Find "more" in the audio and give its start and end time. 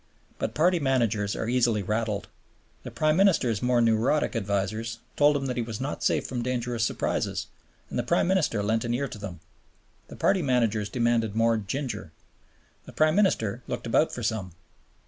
3.61-3.81, 11.35-11.55